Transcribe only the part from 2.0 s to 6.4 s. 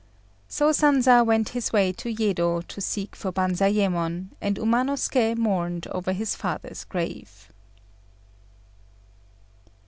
Yedo to seek for Banzayémon, and Umanosuké mourned over his